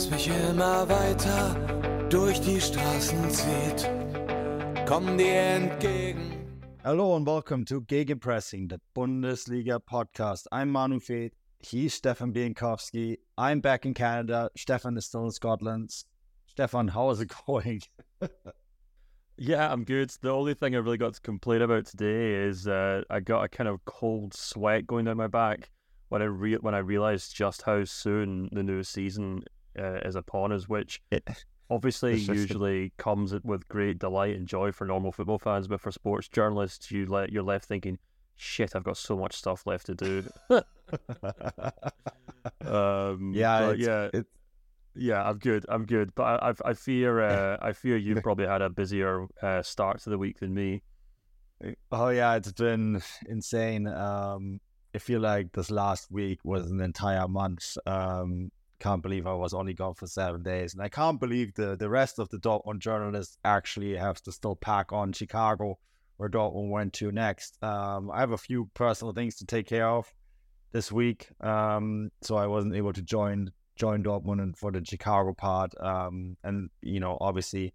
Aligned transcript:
das 0.00 0.10
mich 0.10 0.28
immer 0.28 0.88
weiter 0.88 2.08
durch 2.08 2.40
die 2.40 2.58
Straßen 2.58 3.30
zieht. 3.30 3.90
Komm 4.86 5.18
dir 5.18 5.34
entgegen. 5.34 6.32
Hello 6.82 7.14
and 7.16 7.26
welcome 7.26 7.66
to 7.66 7.82
Gegenpressing, 7.82 8.70
the 8.70 8.78
Bundesliga 8.94 9.78
podcast. 9.78 10.46
I'm 10.50 10.70
Manu 10.70 11.00
Veth. 11.00 11.32
He's 11.58 11.92
Stefan 11.92 12.32
Bienkowski. 12.32 13.18
I'm 13.36 13.60
back 13.60 13.84
in 13.84 13.92
Canada. 13.92 14.48
Stefan 14.56 14.96
is 14.96 15.04
still 15.04 15.26
in 15.26 15.32
Scotland. 15.32 15.90
Stefan, 16.46 16.88
how 16.88 17.10
is 17.10 17.20
it 17.20 17.30
going? 17.46 17.82
Yeah, 19.36 19.70
I'm 19.70 19.84
good. 19.84 20.10
The 20.22 20.30
only 20.30 20.54
thing 20.54 20.74
I 20.74 20.78
really 20.78 20.96
got 20.96 21.12
to 21.12 21.20
complain 21.20 21.60
about 21.60 21.84
today 21.84 22.36
is 22.36 22.66
uh, 22.66 23.02
I 23.10 23.20
got 23.20 23.44
a 23.44 23.48
kind 23.48 23.68
of 23.68 23.84
cold 23.84 24.32
sweat 24.32 24.86
going 24.86 25.04
down 25.04 25.18
my 25.18 25.26
back 25.26 25.68
when 26.08 26.22
I 26.22 26.26
re- 26.26 26.56
when 26.56 26.74
I 26.74 26.78
realized 26.78 27.36
just 27.36 27.62
how 27.62 27.84
soon 27.84 28.48
the 28.50 28.62
new 28.62 28.82
season 28.82 29.42
uh, 29.78 29.98
is 30.04 30.16
upon 30.16 30.52
us, 30.52 30.68
which 30.68 31.00
obviously 31.70 32.14
usually 32.34 32.92
comes 32.98 33.32
with 33.44 33.68
great 33.68 33.98
delight 33.98 34.36
and 34.36 34.46
joy 34.46 34.72
for 34.72 34.86
normal 34.86 35.12
football 35.12 35.38
fans, 35.38 35.68
but 35.68 35.80
for 35.80 35.90
sports 35.92 36.28
journalists, 36.28 36.90
you 36.90 37.06
let 37.06 37.30
you're 37.32 37.42
left 37.42 37.66
thinking, 37.66 37.98
"Shit, 38.36 38.74
I've 38.74 38.84
got 38.84 38.96
so 38.96 39.16
much 39.16 39.34
stuff 39.36 39.66
left 39.66 39.86
to 39.86 39.94
do." 39.94 40.24
um, 42.64 43.32
yeah, 43.34 43.70
it's, 43.70 43.80
yeah, 43.86 44.08
it- 44.12 44.26
yeah, 44.96 45.22
I'm 45.22 45.38
good. 45.38 45.64
I'm 45.68 45.86
good, 45.86 46.14
but 46.16 46.24
I, 46.42 46.50
I, 46.50 46.70
I 46.70 46.74
fear, 46.74 47.20
uh, 47.20 47.56
I 47.62 47.72
fear 47.72 47.96
you've 47.96 48.22
probably 48.22 48.46
had 48.46 48.60
a 48.60 48.68
busier 48.68 49.26
uh, 49.40 49.62
start 49.62 50.00
to 50.02 50.10
the 50.10 50.18
week 50.18 50.40
than 50.40 50.52
me. 50.52 50.82
oh 51.92 52.08
yeah, 52.08 52.34
it's 52.34 52.52
been 52.52 53.00
insane. 53.28 53.86
Um, 53.86 54.60
I 54.94 54.98
feel 54.98 55.20
like 55.20 55.52
this 55.52 55.70
last 55.70 56.10
week 56.10 56.40
was 56.44 56.68
an 56.70 56.80
entire 56.80 57.28
month. 57.28 57.76
Um, 57.86 58.50
can't 58.80 59.02
believe 59.02 59.26
I 59.26 59.34
was 59.34 59.54
only 59.54 59.74
gone 59.74 59.94
for 59.94 60.06
seven 60.06 60.42
days, 60.42 60.74
and 60.74 60.82
I 60.82 60.88
can't 60.88 61.20
believe 61.20 61.54
the 61.54 61.76
the 61.76 61.88
rest 61.88 62.18
of 62.18 62.28
the 62.30 62.38
Dortmund 62.38 62.78
journalists 62.78 63.38
actually 63.44 63.96
have 63.96 64.20
to 64.22 64.32
still 64.32 64.56
pack 64.56 64.92
on 64.92 65.12
Chicago, 65.12 65.78
where 66.16 66.28
Dortmund 66.28 66.70
went 66.70 66.92
to 66.94 67.12
next. 67.12 67.62
Um, 67.62 68.10
I 68.10 68.20
have 68.20 68.32
a 68.32 68.38
few 68.38 68.70
personal 68.74 69.12
things 69.12 69.36
to 69.36 69.46
take 69.46 69.66
care 69.66 69.88
of 69.88 70.12
this 70.72 70.90
week, 70.90 71.28
um, 71.40 72.10
so 72.22 72.36
I 72.36 72.46
wasn't 72.46 72.74
able 72.74 72.92
to 72.92 73.02
join 73.02 73.52
join 73.76 74.02
Dortmund 74.02 74.42
and 74.42 74.56
for 74.56 74.72
the 74.72 74.84
Chicago 74.84 75.32
part. 75.32 75.72
Um, 75.80 76.36
and 76.42 76.70
you 76.82 77.00
know, 77.00 77.16
obviously, 77.20 77.74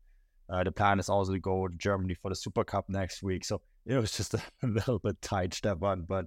uh, 0.49 0.63
the 0.63 0.71
plan 0.71 0.99
is 0.99 1.09
also 1.09 1.33
to 1.33 1.39
go 1.39 1.67
to 1.67 1.75
Germany 1.77 2.15
for 2.15 2.29
the 2.29 2.35
Super 2.35 2.63
Cup 2.63 2.89
next 2.89 3.23
week. 3.23 3.45
So 3.45 3.61
it 3.85 3.97
was 3.97 4.11
just 4.11 4.33
a 4.33 4.41
little 4.63 4.99
bit 4.99 5.21
tight, 5.21 5.53
Stefan, 5.53 6.05
but 6.07 6.25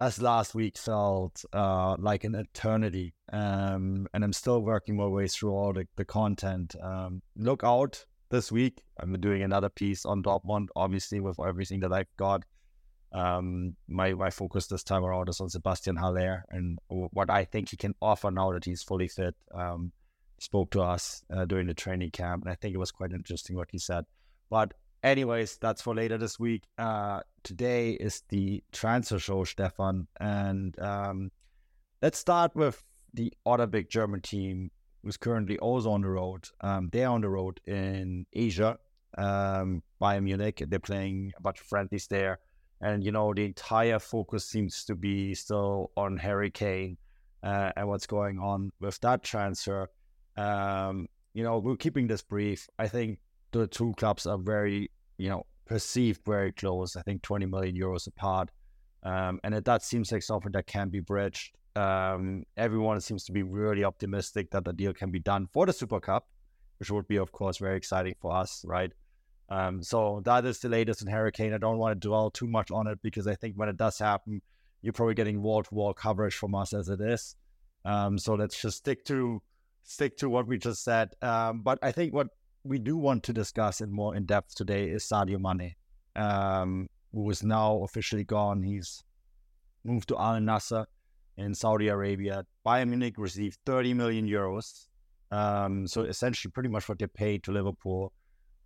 as 0.00 0.22
last 0.22 0.54
week 0.54 0.78
felt 0.78 1.44
uh, 1.52 1.96
like 1.98 2.24
an 2.24 2.34
eternity. 2.34 3.14
Um, 3.32 4.06
and 4.14 4.24
I'm 4.24 4.32
still 4.32 4.62
working 4.62 4.96
my 4.96 5.06
way 5.06 5.26
through 5.28 5.50
all 5.50 5.72
the, 5.72 5.86
the 5.96 6.04
content. 6.04 6.76
Um, 6.80 7.22
look 7.36 7.64
out 7.64 8.04
this 8.30 8.52
week. 8.52 8.82
I'm 9.00 9.12
doing 9.20 9.42
another 9.42 9.68
piece 9.68 10.04
on 10.04 10.22
Dortmund, 10.22 10.68
obviously, 10.76 11.20
with 11.20 11.38
everything 11.40 11.80
that 11.80 11.92
I've 11.92 12.14
got. 12.16 12.44
Um, 13.10 13.74
my, 13.88 14.12
my 14.12 14.30
focus 14.30 14.66
this 14.66 14.84
time 14.84 15.04
around 15.04 15.28
is 15.30 15.40
on 15.40 15.48
Sebastian 15.48 15.96
Haller 15.96 16.44
and 16.50 16.78
what 16.88 17.30
I 17.30 17.44
think 17.44 17.70
he 17.70 17.76
can 17.76 17.94
offer 18.02 18.30
now 18.30 18.52
that 18.52 18.66
he's 18.66 18.82
fully 18.82 19.08
fit. 19.08 19.34
Um, 19.52 19.92
spoke 20.40 20.70
to 20.70 20.82
us 20.82 21.24
uh, 21.34 21.44
during 21.46 21.66
the 21.66 21.74
training 21.74 22.10
camp, 22.10 22.44
and 22.44 22.52
I 22.52 22.54
think 22.54 22.74
it 22.74 22.78
was 22.78 22.92
quite 22.92 23.12
interesting 23.12 23.56
what 23.56 23.70
he 23.72 23.78
said. 23.78 24.04
But 24.50 24.74
anyways, 25.02 25.58
that's 25.58 25.82
for 25.82 25.94
later 25.94 26.18
this 26.18 26.38
week. 26.38 26.64
Uh, 26.76 27.20
today 27.42 27.92
is 27.92 28.22
the 28.28 28.62
transfer 28.72 29.18
show, 29.18 29.44
Stefan, 29.44 30.06
and 30.20 30.78
um, 30.80 31.30
let's 32.02 32.18
start 32.18 32.54
with 32.54 32.82
the 33.14 33.32
other 33.46 33.66
big 33.66 33.88
German 33.88 34.20
team 34.20 34.70
who's 35.02 35.16
currently 35.16 35.58
also 35.58 35.90
on 35.90 36.02
the 36.02 36.08
road. 36.08 36.48
Um, 36.60 36.88
they're 36.92 37.08
on 37.08 37.20
the 37.20 37.28
road 37.28 37.60
in 37.66 38.26
Asia, 38.32 38.78
um, 39.16 39.82
Bayern 40.00 40.24
Munich. 40.24 40.62
They're 40.66 40.78
playing 40.78 41.32
a 41.36 41.42
bunch 41.42 41.60
of 41.60 41.66
friendlies 41.66 42.06
there, 42.06 42.38
and 42.80 43.04
you 43.04 43.12
know 43.12 43.32
the 43.32 43.44
entire 43.44 43.98
focus 43.98 44.44
seems 44.44 44.84
to 44.84 44.94
be 44.94 45.34
still 45.34 45.90
on 45.96 46.16
Harry 46.16 46.50
Kane 46.50 46.96
uh, 47.42 47.72
and 47.76 47.88
what's 47.88 48.06
going 48.06 48.38
on 48.38 48.70
with 48.80 49.00
that 49.00 49.22
transfer. 49.22 49.88
Um, 50.36 51.08
you 51.34 51.42
know, 51.42 51.58
we're 51.58 51.76
keeping 51.76 52.06
this 52.06 52.22
brief. 52.22 52.68
I 52.78 52.88
think 52.88 53.18
the 53.52 53.66
two 53.66 53.94
clubs 53.96 54.26
are 54.26 54.38
very, 54.38 54.90
you 55.16 55.28
know, 55.28 55.46
perceived 55.66 56.22
very 56.24 56.52
close. 56.52 56.96
I 56.96 57.02
think 57.02 57.22
20 57.22 57.46
million 57.46 57.76
euros 57.76 58.06
apart. 58.06 58.50
Um, 59.02 59.40
and 59.44 59.54
it, 59.54 59.64
that 59.64 59.82
seems 59.82 60.10
like 60.10 60.22
something 60.22 60.52
that 60.52 60.66
can 60.66 60.88
be 60.88 61.00
bridged. 61.00 61.54
Um, 61.76 62.44
everyone 62.56 63.00
seems 63.00 63.24
to 63.24 63.32
be 63.32 63.42
really 63.42 63.84
optimistic 63.84 64.50
that 64.50 64.64
the 64.64 64.72
deal 64.72 64.92
can 64.92 65.10
be 65.10 65.20
done 65.20 65.46
for 65.52 65.66
the 65.66 65.72
Super 65.72 66.00
Cup, 66.00 66.28
which 66.78 66.90
would 66.90 67.06
be, 67.06 67.16
of 67.16 67.30
course, 67.30 67.58
very 67.58 67.76
exciting 67.76 68.14
for 68.20 68.34
us, 68.34 68.64
right? 68.66 68.92
Um, 69.48 69.82
so 69.82 70.20
that 70.24 70.44
is 70.44 70.58
the 70.58 70.68
latest 70.68 71.02
in 71.02 71.08
Harry 71.08 71.32
Kane. 71.32 71.54
I 71.54 71.58
don't 71.58 71.78
want 71.78 72.00
to 72.00 72.08
dwell 72.08 72.30
too 72.30 72.46
much 72.46 72.70
on 72.70 72.86
it 72.86 72.98
because 73.02 73.26
I 73.26 73.34
think 73.34 73.54
when 73.56 73.68
it 73.68 73.76
does 73.76 73.98
happen, 73.98 74.42
you're 74.82 74.92
probably 74.92 75.14
getting 75.14 75.42
wall 75.42 75.62
to 75.62 75.74
wall 75.74 75.94
coverage 75.94 76.34
from 76.34 76.54
us 76.54 76.72
as 76.72 76.88
it 76.88 77.00
is. 77.00 77.34
Um, 77.84 78.18
so 78.18 78.34
let's 78.34 78.60
just 78.60 78.78
stick 78.78 79.04
to 79.06 79.40
stick 79.84 80.18
to 80.18 80.28
what 80.28 80.46
we 80.46 80.58
just 80.58 80.84
said. 80.84 81.14
Um, 81.22 81.62
but 81.62 81.78
I 81.82 81.92
think 81.92 82.12
what 82.12 82.28
we 82.68 82.78
do 82.78 82.96
want 82.96 83.22
to 83.24 83.32
discuss 83.32 83.80
in 83.80 83.90
more 83.90 84.14
in 84.14 84.26
depth 84.26 84.54
today 84.54 84.90
is 84.90 85.02
Sadio 85.04 85.38
Mane, 85.40 85.74
um, 86.16 86.86
who 87.12 87.30
is 87.30 87.42
now 87.42 87.82
officially 87.82 88.24
gone. 88.24 88.62
He's 88.62 89.02
moved 89.84 90.08
to 90.08 90.18
Al 90.18 90.34
Nassr 90.34 90.84
in 91.38 91.54
Saudi 91.54 91.88
Arabia. 91.88 92.44
Bayern 92.66 92.88
Munich 92.88 93.14
received 93.16 93.58
30 93.64 93.94
million 93.94 94.28
euros. 94.28 94.86
Um, 95.30 95.86
so 95.86 96.02
essentially, 96.02 96.52
pretty 96.52 96.68
much 96.68 96.88
what 96.88 96.98
they 96.98 97.06
paid 97.06 97.42
to 97.44 97.52
Liverpool. 97.52 98.12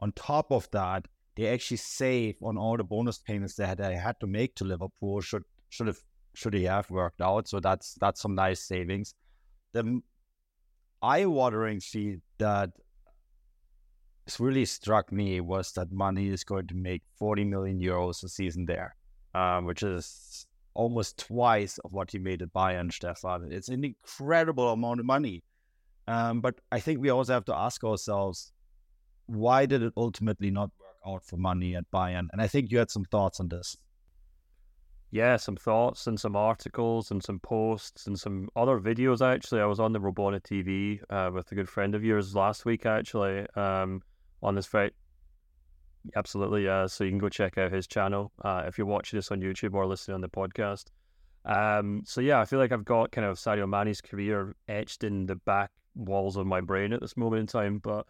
On 0.01 0.11
top 0.13 0.51
of 0.51 0.69
that, 0.73 1.07
they 1.37 1.47
actually 1.49 1.77
save 1.77 2.35
on 2.43 2.59
all 2.59 2.77
the 2.77 2.85
bonus 2.85 3.19
payments 3.19 3.55
that 3.55 3.79
they 3.79 3.95
had 3.95 4.19
to 4.19 4.27
make 4.27 4.57
to 4.57 4.65
Liverpool. 4.65 5.21
Should 5.21 5.45
should 5.69 5.87
have 5.87 6.01
should 6.35 6.55
he 6.55 6.65
have 6.65 6.91
worked 6.91 7.21
out? 7.21 7.47
So 7.47 7.61
that's 7.61 7.95
that's 8.01 8.21
some 8.21 8.35
nice 8.35 8.67
savings. 8.67 9.15
The 9.73 10.03
eye-watering 11.03 11.81
feat 11.81 12.21
that 12.39 12.71
really 14.39 14.65
struck 14.65 15.11
me 15.13 15.41
was 15.41 15.73
that 15.73 15.93
Mane 15.93 16.33
is 16.33 16.45
going 16.45 16.67
to 16.69 16.75
make 16.75 17.03
40 17.17 17.45
million 17.45 17.81
euros 17.81 18.23
a 18.23 18.29
season 18.29 18.67
there, 18.67 18.95
um, 19.35 19.65
which 19.67 19.83
is 19.83 20.47
almost 20.75 21.19
twice 21.19 21.79
of 21.85 21.93
what 21.93 22.11
he 22.11 22.19
made 22.19 22.43
at 22.43 22.53
Bayern, 22.53 22.93
Stefan. 22.93 23.49
It's 23.51 23.69
an 23.69 23.85
incredible 23.85 24.71
amount 24.71 25.01
of 25.01 25.07
money. 25.07 25.43
Um, 26.09 26.41
but 26.41 26.57
I 26.71 26.81
think 26.81 27.01
we 27.01 27.11
also 27.11 27.33
have 27.33 27.45
to 27.47 27.55
ask 27.55 27.85
ourselves, 27.85 28.53
why 29.27 29.67
did 29.67 29.83
it 29.83 29.93
ultimately 29.97 30.51
not 30.51 30.71
work 30.79 31.15
out 31.15 31.25
for 31.25 31.37
Mane 31.37 31.77
at 31.77 31.91
Bayern? 31.91 32.29
And 32.33 32.41
I 32.41 32.47
think 32.47 32.71
you 32.71 32.79
had 32.79 32.91
some 32.91 33.05
thoughts 33.05 33.41
on 33.41 33.49
this. 33.49 33.77
Yeah, 35.11 35.37
some 35.37 35.57
thoughts 35.57 36.07
and 36.07 36.19
some 36.19 36.37
articles 36.37 37.11
and 37.11 37.23
some 37.23 37.39
posts 37.39 38.07
and 38.07 38.19
some 38.19 38.49
other 38.57 38.81
videos. 38.81 39.21
Actually, 39.21 39.61
I 39.61 39.67
was 39.67 39.79
on 39.79 39.93
the 39.93 40.01
Robona 40.01 40.41
TV 40.41 41.01
uh, 41.11 41.31
with 41.31 41.53
a 41.53 41.55
good 41.55 41.69
friend 41.69 41.95
of 41.95 42.03
yours 42.03 42.35
last 42.35 42.65
week. 42.65 42.87
Actually, 42.87 43.47
um, 43.55 44.01
on 44.43 44.55
this 44.55 44.67
fight. 44.67 44.93
Absolutely, 46.17 46.65
yeah. 46.65 46.87
So 46.87 47.05
you 47.05 47.11
can 47.11 47.19
go 47.19 47.29
check 47.29 47.59
out 47.59 47.73
his 47.73 47.87
channel 47.87 48.33
uh, 48.45 48.65
if 48.67 48.77
you're 48.77 48.87
watching 48.87 49.19
this 49.19 49.31
on 49.31 49.41
YouTube 49.41 49.75
or 49.75 49.87
listening 49.87 50.17
on 50.17 50.21
the 50.21 50.29
podcast. 50.29 50.87
Um, 51.45 52.03
so 52.05 52.21
yeah, 52.21 52.41
I 52.41 52.45
feel 52.45 52.59
like 52.59 52.73
I've 52.73 52.85
got 52.85 53.13
kind 53.13 53.27
of 53.27 53.37
Sadio 53.37 53.69
Mane's 53.69 54.01
career 54.01 54.55
etched 54.69 55.05
in 55.05 55.27
the 55.27 55.37
back 55.37 55.71
walls 55.95 56.37
of 56.37 56.47
my 56.47 56.61
brain 56.61 56.93
at 56.93 57.01
this 57.01 57.17
moment 57.17 57.41
in 57.41 57.47
time. 57.47 57.79
But 57.79 58.07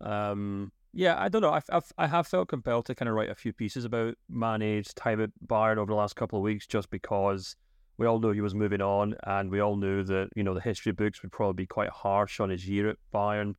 um, 0.00 0.72
yeah, 0.92 1.16
I 1.18 1.28
don't 1.28 1.42
know. 1.42 1.52
I've, 1.52 1.64
I've 1.70 1.92
I 1.98 2.06
have 2.06 2.26
felt 2.26 2.48
compelled 2.48 2.86
to 2.86 2.94
kind 2.94 3.08
of 3.08 3.14
write 3.14 3.30
a 3.30 3.34
few 3.34 3.52
pieces 3.52 3.84
about 3.84 4.14
Mane's 4.28 4.94
time 4.94 5.20
at 5.20 5.30
Bayern 5.46 5.76
over 5.76 5.92
the 5.92 5.96
last 5.96 6.16
couple 6.16 6.38
of 6.38 6.42
weeks, 6.42 6.66
just 6.66 6.90
because 6.90 7.56
we 7.96 8.06
all 8.06 8.20
knew 8.20 8.32
he 8.32 8.40
was 8.40 8.54
moving 8.54 8.80
on, 8.80 9.14
and 9.24 9.50
we 9.50 9.60
all 9.60 9.76
knew 9.76 10.02
that 10.04 10.28
you 10.36 10.42
know 10.42 10.54
the 10.54 10.60
history 10.60 10.92
books 10.92 11.22
would 11.22 11.32
probably 11.32 11.64
be 11.64 11.66
quite 11.66 11.90
harsh 11.90 12.40
on 12.40 12.50
his 12.50 12.68
year 12.68 12.88
at 12.88 12.96
Bayern. 13.12 13.54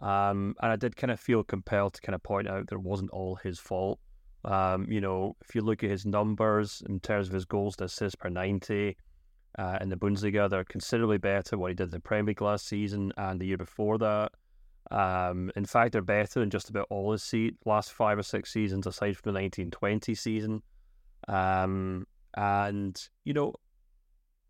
Um, 0.00 0.54
and 0.60 0.72
I 0.72 0.76
did 0.76 0.96
kind 0.96 1.10
of 1.10 1.18
feel 1.18 1.42
compelled 1.42 1.94
to 1.94 2.00
kind 2.00 2.14
of 2.14 2.22
point 2.22 2.48
out 2.48 2.68
that 2.68 2.76
it 2.76 2.82
wasn't 2.82 3.10
all 3.10 3.36
his 3.36 3.58
fault. 3.58 3.98
Um, 4.44 4.86
you 4.90 5.00
know, 5.00 5.36
if 5.42 5.54
you 5.54 5.62
look 5.62 5.82
at 5.82 5.90
his 5.90 6.06
numbers 6.06 6.82
in 6.88 7.00
terms 7.00 7.26
of 7.26 7.34
his 7.34 7.44
goals 7.44 7.76
to 7.76 7.84
assists 7.84 8.14
per 8.14 8.28
90, 8.28 8.96
uh, 9.58 9.78
in 9.80 9.88
the 9.88 9.96
Bundesliga. 9.96 10.48
They're 10.48 10.64
considerably 10.64 11.18
better 11.18 11.58
what 11.58 11.70
he 11.70 11.74
did 11.74 11.84
in 11.84 11.90
the 11.90 12.00
Premier 12.00 12.28
League 12.28 12.40
last 12.40 12.66
season 12.66 13.12
and 13.16 13.40
the 13.40 13.46
year 13.46 13.56
before 13.56 13.98
that. 13.98 14.32
Um, 14.90 15.50
in 15.56 15.66
fact, 15.66 15.92
they're 15.92 16.02
better 16.02 16.40
than 16.40 16.48
just 16.50 16.70
about 16.70 16.86
all 16.88 17.12
his 17.12 17.22
seat 17.22 17.56
last 17.66 17.92
five 17.92 18.18
or 18.18 18.22
six 18.22 18.52
seasons, 18.52 18.86
aside 18.86 19.16
from 19.16 19.32
the 19.32 19.40
1920 19.40 20.14
season. 20.14 20.62
Um, 21.26 22.06
and, 22.36 23.08
you 23.24 23.34
know, 23.34 23.54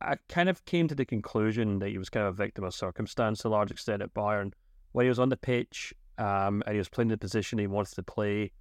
I 0.00 0.16
kind 0.28 0.48
of 0.48 0.64
came 0.64 0.86
to 0.88 0.94
the 0.94 1.04
conclusion 1.04 1.80
that 1.80 1.88
he 1.88 1.98
was 1.98 2.08
kind 2.08 2.26
of 2.26 2.34
a 2.34 2.36
victim 2.36 2.64
of 2.64 2.74
circumstance 2.74 3.40
to 3.40 3.48
a 3.48 3.50
large 3.50 3.72
extent 3.72 4.02
at 4.02 4.14
Bayern. 4.14 4.52
When 4.92 5.04
he 5.04 5.08
was 5.08 5.18
on 5.18 5.28
the 5.28 5.36
pitch 5.36 5.92
um, 6.18 6.62
and 6.66 6.74
he 6.74 6.78
was 6.78 6.88
playing 6.88 7.08
the 7.08 7.18
position 7.18 7.58
he 7.58 7.66
wanted 7.66 7.94
to 7.94 8.02
play, 8.02 8.52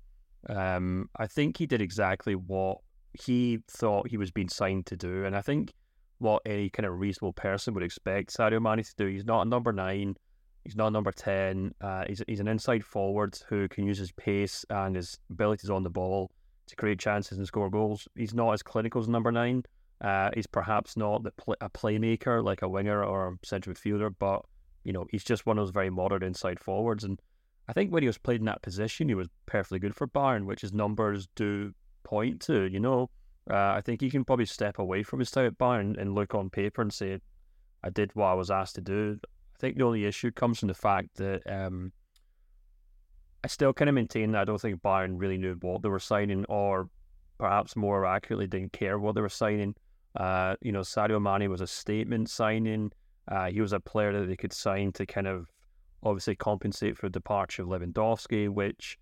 um, 0.50 1.10
I 1.18 1.28
think 1.28 1.58
he 1.58 1.66
did 1.66 1.82
exactly 1.82 2.36
what 2.36 2.80
he 3.14 3.60
thought 3.70 4.10
he 4.10 4.18
was 4.18 4.32
being 4.32 4.50
signed 4.50 4.86
to 4.88 4.96
do. 4.96 5.26
And 5.26 5.36
I 5.36 5.42
think 5.42 5.74
what 6.20 6.42
any 6.46 6.70
kind 6.70 6.86
of 6.86 7.00
reasonable 7.00 7.34
person 7.34 7.74
would 7.74 7.84
expect 7.84 8.36
Sadio 8.36 8.62
Mane 8.62 8.84
to 8.84 8.96
do. 8.98 9.08
He's 9.08 9.26
not 9.26 9.46
a 9.46 9.50
number 9.50 9.72
nine. 9.72 10.16
He's 10.64 10.76
not 10.76 10.88
a 10.88 10.92
number 10.92 11.12
10. 11.12 11.74
Uh, 11.80 12.04
he's, 12.08 12.22
he's 12.28 12.40
an 12.40 12.48
inside 12.48 12.84
forward 12.84 13.40
who 13.48 13.68
can 13.70 13.86
use 13.86 13.98
his 13.98 14.12
pace 14.12 14.66
and 14.70 14.96
his 14.96 15.18
abilities 15.30 15.70
on 15.70 15.84
the 15.84 15.90
ball 15.90 16.30
to 16.68 16.76
create 16.76 17.00
chances 17.00 17.38
and 17.38 17.48
score 17.48 17.70
goals. 17.70 18.08
He's 18.16 18.34
not 18.34 18.52
as 18.52 18.64
clinical 18.64 19.02
as 19.02 19.08
number 19.08 19.32
nine. 19.32 19.64
Uh, 20.02 20.30
he's 20.34 20.48
perhaps 20.48 20.98
not 20.98 21.24
the 21.24 21.32
pl- 21.32 21.56
a 21.62 21.70
playmaker 21.70 22.44
like 22.44 22.62
a 22.62 22.70
winger 22.70 23.04
or 23.04 23.30
a 23.30 23.48
central 23.48 23.74
midfielder, 23.74 24.14
but 24.20 24.44
you 24.88 24.94
know 24.94 25.06
he's 25.12 25.26
just 25.26 25.46
one 25.46 25.58
of 25.60 25.66
those 25.66 25.74
very 25.74 25.90
modern 25.90 26.24
inside 26.24 26.62
forwards. 26.62 27.04
And 27.04 27.22
I 27.68 27.74
think 27.74 27.92
when 27.92 28.04
he 28.04 28.08
was 28.08 28.18
played 28.18 28.40
in 28.40 28.46
that 28.46 28.62
position, 28.62 29.10
he 29.10 29.16
was 29.16 29.28
perfectly 29.46 29.80
good 29.80 29.94
for 29.94 30.08
Bayern, 30.08 30.46
which 30.46 30.62
his 30.62 30.72
numbers 30.72 31.28
do 31.36 31.74
point 32.04 32.40
to. 32.44 32.72
You 32.72 32.80
know, 32.80 33.10
uh, 33.52 33.74
I 33.76 33.82
think 33.82 34.00
he 34.00 34.10
can 34.10 34.24
probably 34.24 34.46
step 34.46 34.80
away 34.80 35.04
from 35.04 35.20
his 35.20 35.30
time 35.30 35.48
at 35.48 35.58
Bayern 35.58 36.00
and 36.00 36.16
look 36.16 36.34
on 36.34 36.50
paper 36.50 36.82
and 36.82 36.94
say, 36.94 37.20
"I 37.84 37.90
did 37.90 38.16
what 38.16 38.28
I 38.28 38.34
was 38.34 38.50
asked 38.50 38.76
to 38.76 38.82
do." 38.82 39.20
I 39.24 39.60
think 39.60 39.78
the 39.78 39.84
only 39.84 40.06
issue 40.06 40.32
comes 40.32 40.60
from 40.60 40.70
the 40.70 40.74
fact 40.74 41.16
that 41.16 41.42
um, 41.52 41.92
I 43.44 43.48
still 43.48 43.74
kind 43.74 43.90
of 43.90 43.96
maintain 43.96 44.32
that 44.32 44.42
I 44.42 44.46
don't 44.46 44.62
think 44.62 44.82
Bayern 44.82 45.20
really 45.20 45.38
knew 45.38 45.58
what 45.60 45.82
they 45.82 45.90
were 45.90 46.00
signing, 46.00 46.46
or 46.46 46.90
perhaps 47.38 47.76
more 47.76 48.06
accurately, 48.06 48.48
didn't 48.48 48.72
care 48.72 48.98
what 49.00 49.16
they 49.16 49.22
were 49.22 49.28
signing. 49.28 49.76
Uh, 50.16 50.56
you 50.62 50.72
know, 50.72 50.80
Sadio 50.80 51.22
Mane 51.22 51.50
was 51.52 51.60
a 51.60 51.68
statement 51.68 52.30
signing. 52.30 52.94
Uh, 53.28 53.48
he 53.48 53.62
was 53.62 53.74
a 53.74 53.80
player 53.80 54.14
that 54.14 54.28
they 54.28 54.36
could 54.36 54.54
sign 54.54 54.92
to 54.94 55.06
kind 55.06 55.28
of 55.28 55.50
obviously 56.04 56.36
compensate 56.36 56.98
for 56.98 57.08
the 57.08 57.14
departure 57.14 57.64
of 57.64 57.70
Lewandowski, 57.70 58.50
which 58.50 58.98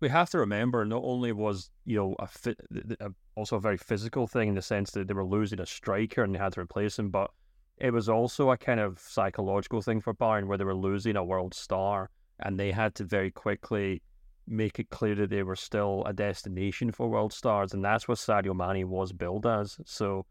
we 0.00 0.08
have 0.08 0.30
to 0.30 0.38
remember 0.38 0.84
not 0.84 1.02
only 1.04 1.32
was 1.32 1.70
you 1.84 1.96
know 1.96 2.16
a, 2.18 2.26
fit, 2.26 2.58
a 3.00 3.10
also 3.36 3.56
a 3.56 3.60
very 3.60 3.78
physical 3.78 4.26
thing 4.26 4.48
in 4.48 4.54
the 4.54 4.62
sense 4.62 4.90
that 4.90 5.08
they 5.08 5.14
were 5.14 5.24
losing 5.24 5.60
a 5.60 5.66
striker 5.66 6.22
and 6.22 6.34
they 6.34 6.38
had 6.38 6.52
to 6.52 6.60
replace 6.60 6.98
him, 6.98 7.08
but 7.08 7.30
it 7.78 7.92
was 7.92 8.08
also 8.08 8.50
a 8.50 8.56
kind 8.56 8.80
of 8.80 8.98
psychological 8.98 9.80
thing 9.80 10.00
for 10.00 10.14
Bayern 10.14 10.46
where 10.46 10.58
they 10.58 10.64
were 10.64 10.74
losing 10.74 11.16
a 11.16 11.24
world 11.24 11.54
star 11.54 12.10
and 12.40 12.58
they 12.58 12.70
had 12.70 12.94
to 12.96 13.04
very 13.04 13.30
quickly 13.30 14.02
make 14.46 14.78
it 14.78 14.90
clear 14.90 15.14
that 15.14 15.30
they 15.30 15.42
were 15.42 15.56
still 15.56 16.02
a 16.06 16.12
destination 16.12 16.90
for 16.90 17.08
world 17.08 17.32
stars, 17.32 17.72
and 17.72 17.84
that's 17.84 18.08
what 18.08 18.18
Sadio 18.18 18.54
Mane 18.54 18.88
was 18.88 19.12
billed 19.12 19.46
as. 19.46 19.78
So, 19.86 20.26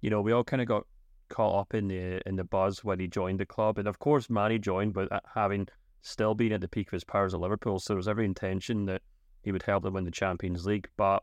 you 0.00 0.10
know, 0.10 0.20
we 0.20 0.32
all 0.32 0.44
kind 0.44 0.62
of 0.62 0.68
got 0.68 0.86
caught 1.28 1.60
up 1.60 1.74
in 1.74 1.88
the 1.88 2.20
in 2.26 2.36
the 2.36 2.44
buzz 2.44 2.84
when 2.84 3.00
he 3.00 3.06
joined 3.06 3.40
the 3.40 3.46
club, 3.46 3.78
and 3.78 3.88
of 3.88 3.98
course, 3.98 4.28
Mane 4.30 4.60
joined, 4.60 4.94
but 4.94 5.08
having 5.34 5.68
still 6.02 6.34
been 6.34 6.52
at 6.52 6.60
the 6.60 6.68
peak 6.68 6.88
of 6.88 6.92
his 6.92 7.04
powers 7.04 7.34
at 7.34 7.40
Liverpool, 7.40 7.78
so 7.78 7.92
there 7.92 7.96
was 7.96 8.08
every 8.08 8.24
intention 8.24 8.86
that 8.86 9.02
he 9.42 9.52
would 9.52 9.62
help 9.62 9.82
them 9.82 9.94
win 9.94 10.04
the 10.04 10.10
Champions 10.10 10.66
League. 10.66 10.88
But 10.96 11.22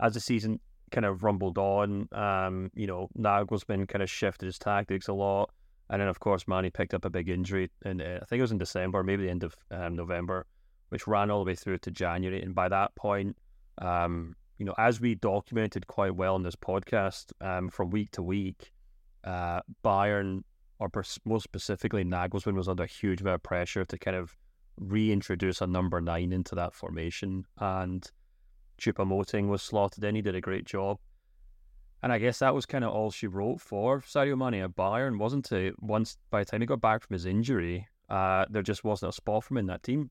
as 0.00 0.14
the 0.14 0.20
season 0.20 0.60
kind 0.90 1.06
of 1.06 1.22
rumbled 1.22 1.58
on, 1.58 2.08
um, 2.12 2.70
you 2.74 2.86
know, 2.86 3.08
Nagelsmann 3.18 3.88
kind 3.88 4.02
of 4.02 4.10
shifted 4.10 4.46
his 4.46 4.58
tactics 4.58 5.08
a 5.08 5.12
lot. 5.12 5.50
And 5.90 6.00
then, 6.00 6.08
of 6.08 6.20
course, 6.20 6.48
Mane 6.48 6.70
picked 6.70 6.94
up 6.94 7.04
a 7.04 7.10
big 7.10 7.28
injury, 7.28 7.70
and 7.84 8.00
uh, 8.00 8.18
I 8.22 8.24
think 8.24 8.38
it 8.38 8.42
was 8.42 8.52
in 8.52 8.58
December, 8.58 9.02
maybe 9.02 9.24
the 9.24 9.30
end 9.30 9.44
of 9.44 9.54
um, 9.70 9.94
November, 9.94 10.46
which 10.88 11.06
ran 11.06 11.30
all 11.30 11.44
the 11.44 11.50
way 11.50 11.54
through 11.54 11.78
to 11.78 11.90
January. 11.90 12.40
And 12.40 12.54
by 12.54 12.68
that 12.68 12.94
point, 12.94 13.36
um, 13.78 14.34
you 14.58 14.66
know, 14.66 14.74
as 14.78 15.00
we 15.00 15.14
documented 15.14 15.86
quite 15.86 16.14
well 16.14 16.36
in 16.36 16.42
this 16.42 16.56
podcast, 16.56 17.32
um, 17.40 17.68
from 17.68 17.90
week 17.90 18.10
to 18.12 18.22
week, 18.22 18.72
uh, 19.24 19.60
Bayern, 19.84 20.42
or 20.78 20.88
pers- 20.88 21.18
more 21.24 21.40
specifically 21.40 22.04
Nagelsmann, 22.04 22.54
was 22.54 22.68
under 22.68 22.84
a 22.84 22.86
huge 22.86 23.20
amount 23.20 23.36
of 23.36 23.42
pressure 23.42 23.84
to 23.84 23.98
kind 23.98 24.16
of 24.16 24.36
reintroduce 24.78 25.60
a 25.60 25.66
number 25.66 26.00
nine 26.00 26.32
into 26.32 26.54
that 26.54 26.74
formation. 26.74 27.44
And 27.58 28.08
Choupo-Moting 28.78 29.48
was 29.48 29.62
slotted 29.62 30.04
in. 30.04 30.14
He 30.14 30.22
did 30.22 30.34
a 30.34 30.40
great 30.40 30.64
job. 30.64 30.98
And 32.02 32.12
I 32.12 32.18
guess 32.18 32.40
that 32.40 32.54
was 32.54 32.66
kind 32.66 32.84
of 32.84 32.92
all 32.92 33.12
she 33.12 33.28
wrote 33.28 33.60
for 33.60 34.00
Sadio 34.00 34.36
Mane 34.36 34.62
at 34.62 34.74
Bayern, 34.74 35.18
wasn't 35.18 35.52
it? 35.52 35.74
Once 35.80 36.16
by 36.30 36.40
the 36.40 36.50
time 36.50 36.60
he 36.60 36.66
got 36.66 36.80
back 36.80 37.06
from 37.06 37.14
his 37.14 37.26
injury, 37.26 37.86
uh, 38.08 38.44
there 38.50 38.62
just 38.62 38.82
wasn't 38.82 39.10
a 39.10 39.12
spot 39.12 39.44
for 39.44 39.54
him 39.54 39.58
in 39.58 39.66
that 39.66 39.84
team. 39.84 40.10